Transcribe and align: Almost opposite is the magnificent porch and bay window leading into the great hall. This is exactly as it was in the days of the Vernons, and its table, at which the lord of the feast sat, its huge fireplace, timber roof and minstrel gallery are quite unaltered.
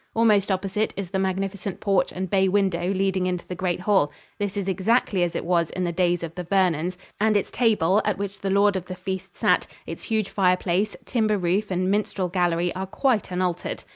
Almost 0.15 0.49
opposite 0.51 0.95
is 0.97 1.11
the 1.11 1.19
magnificent 1.19 1.79
porch 1.79 2.11
and 2.11 2.27
bay 2.27 2.47
window 2.49 2.87
leading 2.91 3.27
into 3.27 3.45
the 3.47 3.53
great 3.53 3.81
hall. 3.81 4.11
This 4.39 4.57
is 4.57 4.67
exactly 4.67 5.21
as 5.21 5.35
it 5.35 5.45
was 5.45 5.69
in 5.69 5.83
the 5.83 5.91
days 5.91 6.23
of 6.23 6.33
the 6.33 6.43
Vernons, 6.43 6.97
and 7.19 7.37
its 7.37 7.51
table, 7.51 8.01
at 8.03 8.17
which 8.17 8.39
the 8.39 8.49
lord 8.49 8.75
of 8.75 8.85
the 8.87 8.95
feast 8.95 9.35
sat, 9.35 9.67
its 9.85 10.05
huge 10.05 10.29
fireplace, 10.31 10.95
timber 11.05 11.37
roof 11.37 11.69
and 11.69 11.91
minstrel 11.91 12.29
gallery 12.29 12.73
are 12.73 12.87
quite 12.87 13.29
unaltered. 13.29 13.83